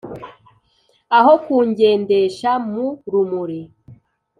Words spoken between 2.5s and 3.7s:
mu rumuri.